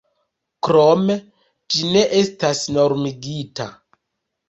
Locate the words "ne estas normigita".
1.99-3.73